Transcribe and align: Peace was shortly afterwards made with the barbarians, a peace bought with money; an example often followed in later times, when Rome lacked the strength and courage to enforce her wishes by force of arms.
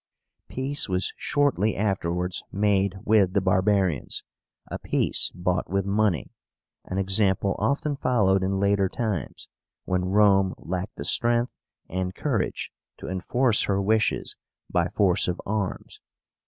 Peace 0.49 0.89
was 0.89 1.13
shortly 1.15 1.75
afterwards 1.77 2.43
made 2.51 2.95
with 3.05 3.33
the 3.33 3.39
barbarians, 3.39 4.23
a 4.65 4.79
peace 4.79 5.31
bought 5.35 5.69
with 5.69 5.85
money; 5.85 6.31
an 6.85 6.97
example 6.97 7.55
often 7.59 7.95
followed 7.95 8.41
in 8.41 8.57
later 8.57 8.89
times, 8.89 9.47
when 9.85 10.05
Rome 10.05 10.55
lacked 10.57 10.95
the 10.95 11.05
strength 11.05 11.51
and 11.87 12.15
courage 12.15 12.71
to 12.97 13.09
enforce 13.09 13.65
her 13.65 13.79
wishes 13.79 14.35
by 14.71 14.87
force 14.87 15.27
of 15.27 15.39
arms. 15.45 15.99